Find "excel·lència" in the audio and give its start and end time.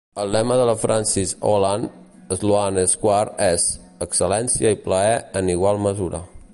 4.09-4.75